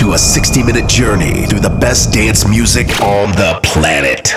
to 0.00 0.14
a 0.14 0.18
60 0.18 0.62
minute 0.62 0.88
journey 0.88 1.44
through 1.44 1.60
the 1.60 1.76
best 1.78 2.10
dance 2.10 2.48
music 2.48 2.88
on 3.02 3.30
the 3.32 3.60
planet. 3.62 4.32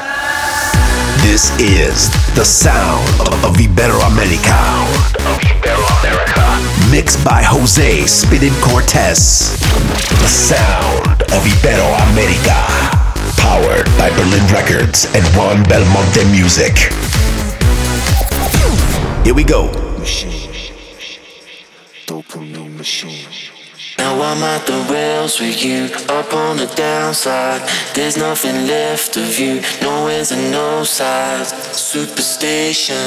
This 1.24 1.58
is 1.58 2.12
the 2.36 2.44
sound 2.44 3.08
of 3.48 3.56
Iberoamerica. 3.56 4.60
Mixed 6.92 7.24
by 7.24 7.42
Jose 7.44 8.06
Spinning 8.08 8.52
Cortez. 8.60 9.58
The 10.20 10.28
sound 10.28 11.22
of 11.32 11.42
Iberoamerica. 11.48 12.60
Powered 13.40 13.86
by 13.98 14.10
Berlin 14.18 14.46
Records 14.52 15.06
and 15.16 15.24
Juan 15.34 15.64
Belmonte 15.64 16.30
Music. 16.30 16.76
Here 19.24 19.34
we 19.34 19.46
go. 19.46 19.72
Machine. 19.98 20.52
Dopamine 22.06 22.76
machine. 22.76 23.53
Now 23.98 24.20
I'm 24.22 24.42
at 24.42 24.66
the 24.66 24.80
rails 24.92 25.40
with 25.40 25.64
you, 25.64 25.86
up 26.10 26.34
on 26.34 26.58
the 26.58 26.66
downside. 26.76 27.62
There's 27.94 28.18
nothing 28.18 28.66
left 28.66 29.18
of 29.18 29.38
you, 29.38 29.62
no 29.82 30.08
ends 30.08 30.32
and 30.32 30.52
no 30.52 30.84
sides. 30.84 31.54
Superstation, 31.78 33.06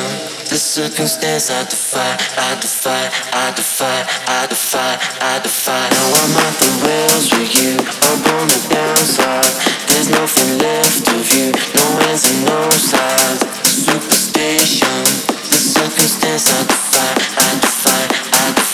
the 0.49 0.57
circumstance 0.57 1.51
I 1.51 1.65
defy, 1.65 2.13
I 2.39 2.55
defy, 2.61 3.03
I 3.33 3.53
defy, 3.57 3.99
I 4.27 4.47
defy, 4.47 4.93
I 5.21 5.41
defy. 5.43 5.89
Now 5.91 6.09
I'm 6.23 6.35
at 6.47 6.55
the 6.63 6.71
rails 6.87 7.27
with 7.35 7.53
you, 7.59 7.75
up 8.07 8.23
on 8.39 8.47
the 8.47 8.61
downside. 8.71 9.53
There's 9.91 10.09
nothing 10.11 10.59
left 10.59 11.09
of 11.09 11.27
you, 11.35 11.51
no 11.51 11.87
ends 12.07 12.31
and 12.31 12.47
no 12.47 12.71
sides. 12.71 13.43
Superstation, 13.67 15.03
the 15.51 15.59
circumstance 15.59 16.47
I 16.47 16.63
defy, 16.63 17.11
I 17.43 17.51
defy, 17.59 18.03
I 18.39 18.55
defy, 18.55 18.66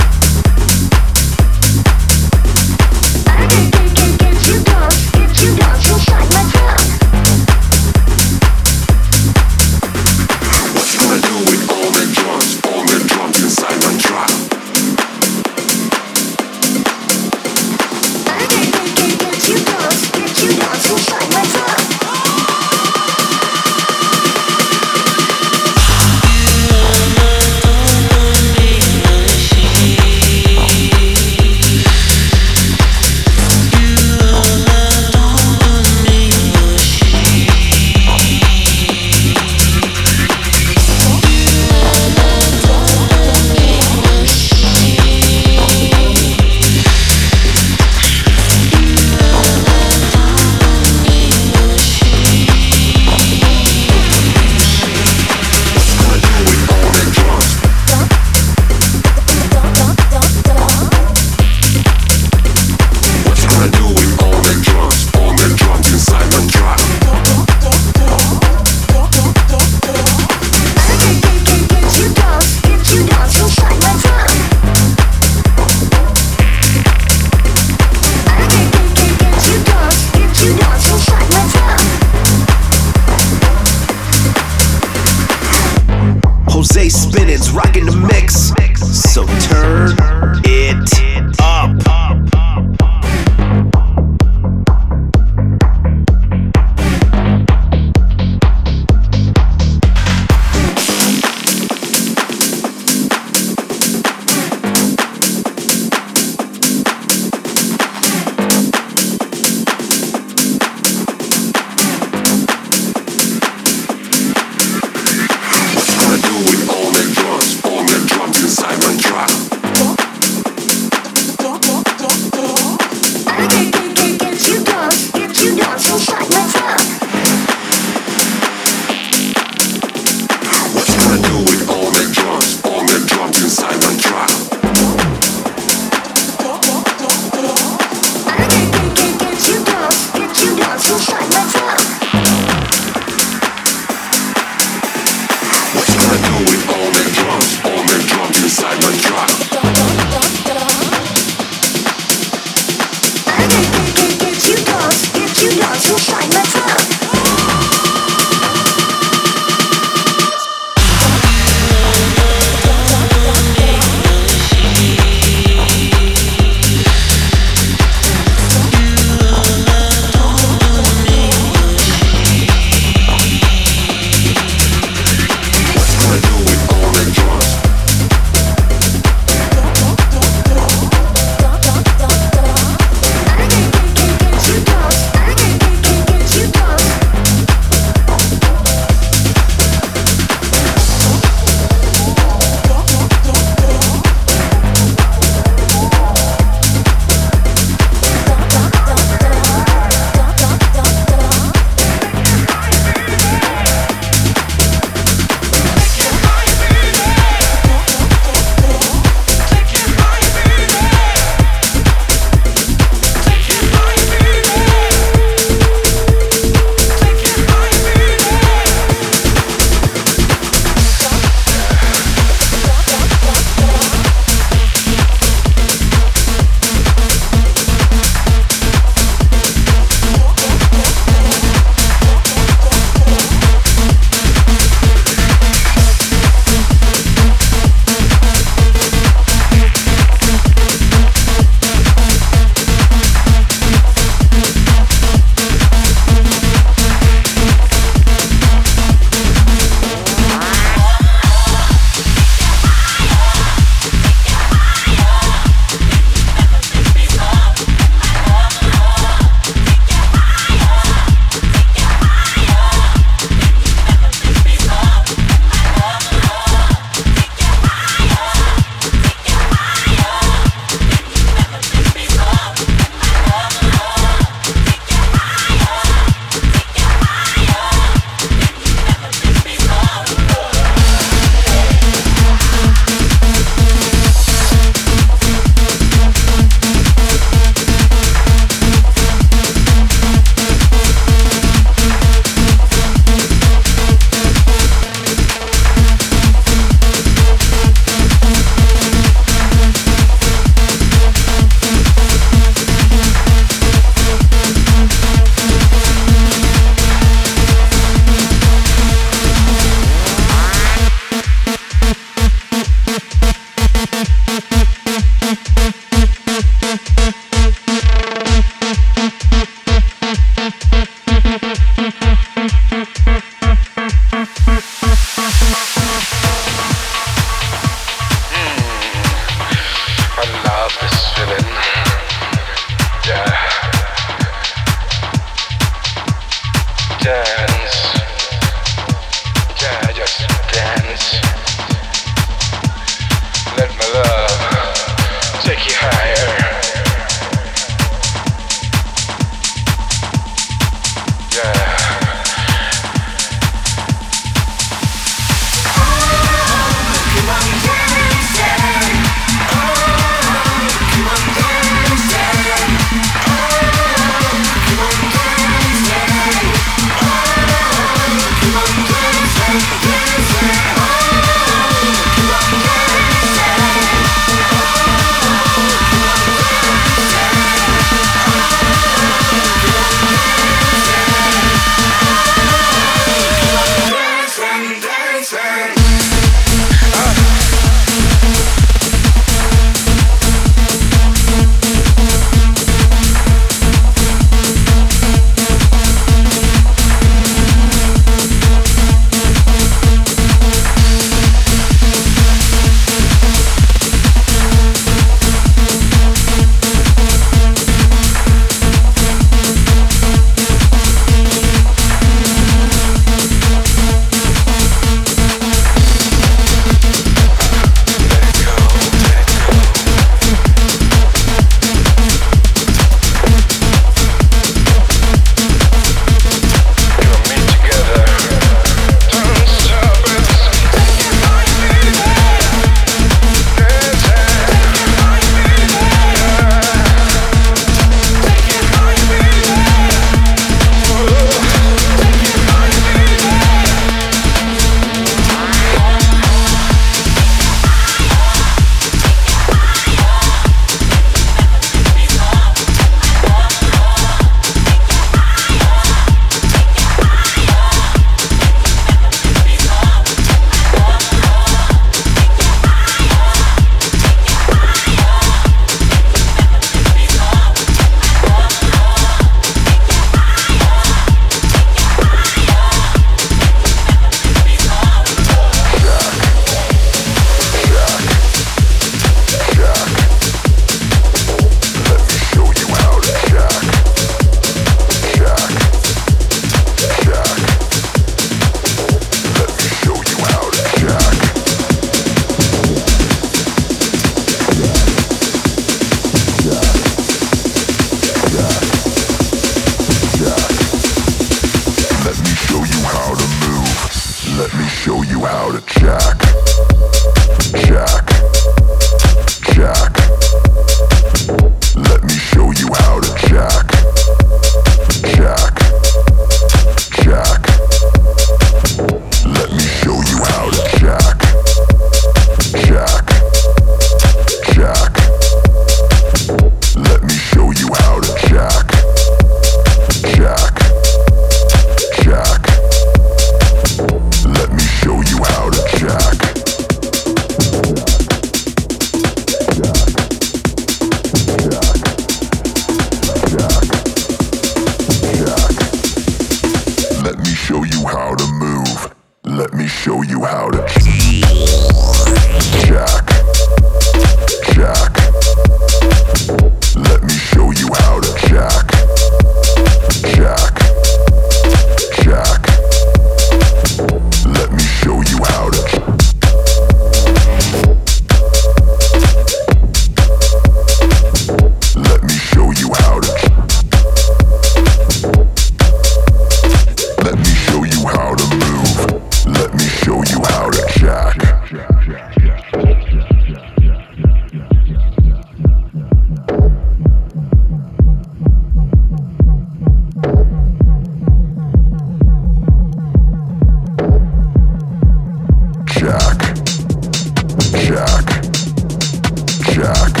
Чак. 599.61 600.00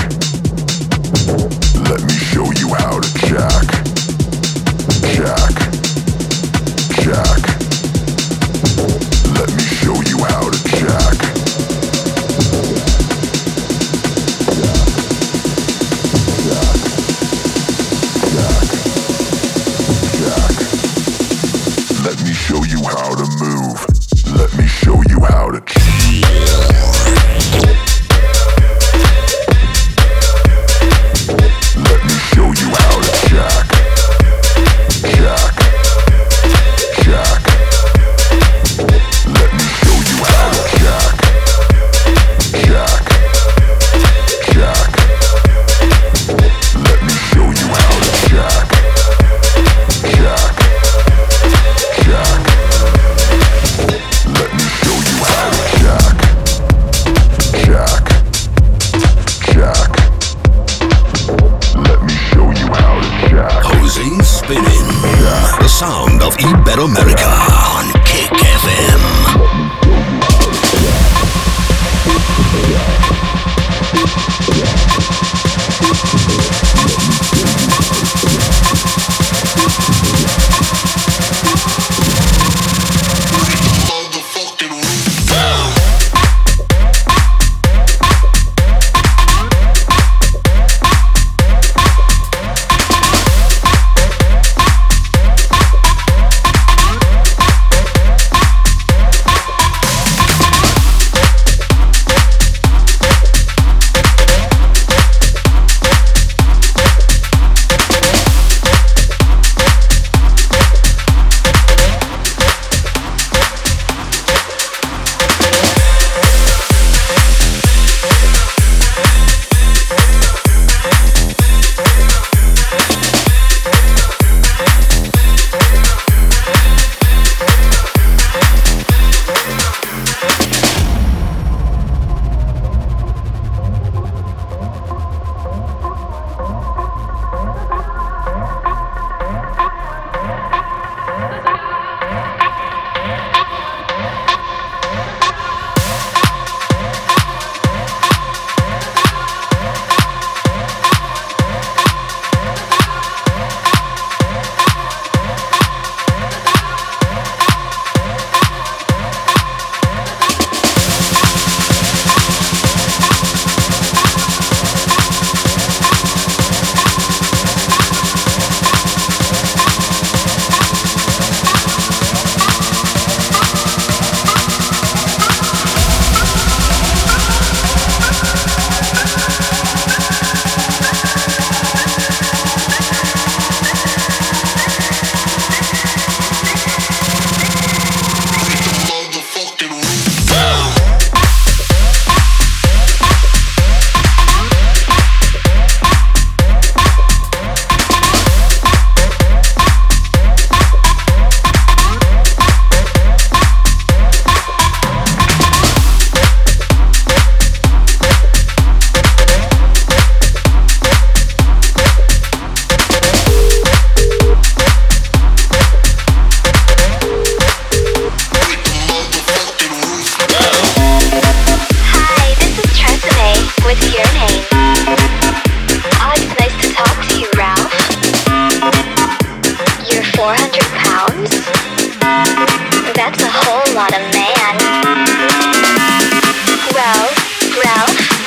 Of 233.89 234.13
man. 234.13 234.71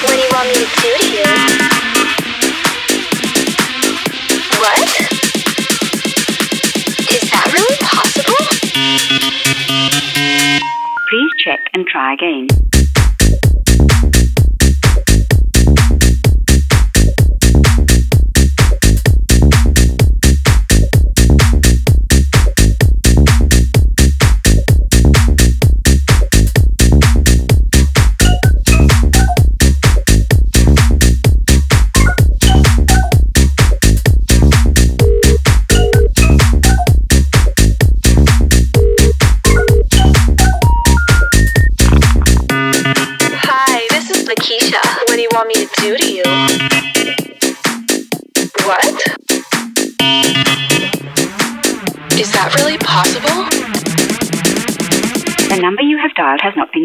What 0.04 0.12
do 0.12 0.18
you 0.18 0.28
want 0.32 0.48
me 0.48 0.54
to 0.54 0.60
do 0.82 0.90
to 0.98 1.08
you? 1.10 1.24
What? 4.60 4.88
Is 7.10 7.30
that 7.30 7.46
really 7.54 7.78
possible? 7.80 8.44
Please 11.08 11.32
check 11.38 11.60
and 11.72 11.86
try 11.86 12.12
again. 12.12 12.63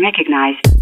Recognized. 0.02 0.79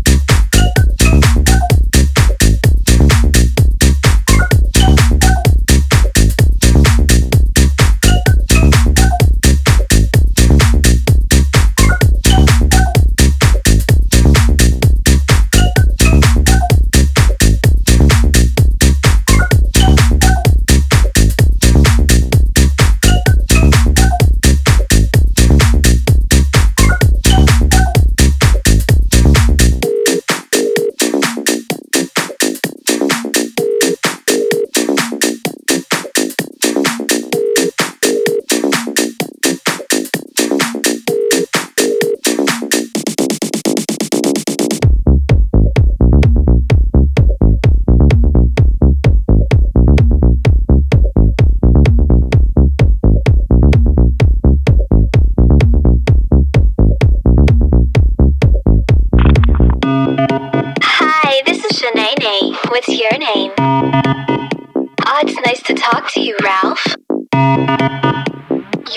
Ralph. 66.17 66.83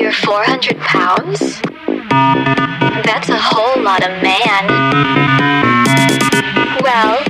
You're 0.00 0.12
400 0.12 0.78
pounds? 0.78 1.60
That's 3.04 3.28
a 3.28 3.36
whole 3.36 3.82
lot 3.82 4.02
of 4.02 4.22
man. 4.22 4.66
Well, 6.82 7.22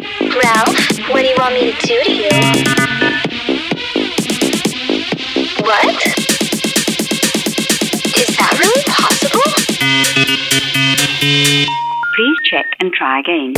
Ralph, 0.43 0.99
what 1.11 1.23
do 1.23 1.27
you 1.27 1.35
want 1.39 1.55
me 1.55 1.73
to 1.73 1.87
do 1.87 2.05
to 2.05 2.13
you? 2.13 2.29
What? 5.65 6.07
Is 8.15 8.37
that 8.37 8.53
really 8.61 8.85
possible? 8.87 9.51
Please 12.15 12.39
check 12.45 12.67
and 12.79 12.93
try 12.93 13.19
again. 13.19 13.55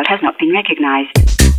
Dialed 0.00 0.06
has 0.08 0.22
not 0.22 0.38
been 0.38 0.52
recognized. 0.52 1.49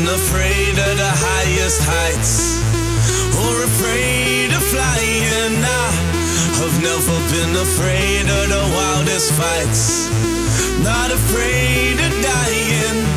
isn't 0.00 0.14
afraid 0.14 0.78
of 0.78 0.96
the 0.96 1.12
highest 1.12 1.82
heights 1.84 2.62
or 3.36 3.64
afraid 3.64 4.52
of 4.52 4.62
flying. 4.62 5.60
I 5.62 5.90
have 6.60 6.82
never 6.82 7.16
been 7.32 7.56
afraid 7.56 8.22
of 8.22 8.48
the 8.48 8.62
wildest 8.74 9.32
fights, 9.32 10.08
not 10.82 11.10
afraid 11.10 12.00
of 12.00 12.12
dying. 12.22 13.09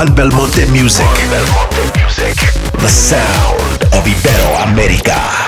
Juan 0.00 0.14
Belmonte 0.14 0.64
Music. 0.72 1.04
Juan 1.04 1.28
Belmonte 1.28 1.98
Music. 2.00 2.34
The 2.80 2.88
sound 2.88 3.82
of 3.92 4.06
Ibero 4.06 4.62
America. 4.64 5.39